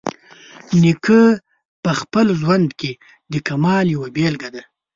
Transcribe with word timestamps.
نیکه 0.81 1.21
په 1.83 1.91
خپل 1.99 2.27
ژوند 2.41 2.69
کې 2.79 2.91
د 3.31 3.33
کمال 3.47 3.85
یوه 3.95 4.07
بیلګه 4.15 4.49
ده. 4.55 4.63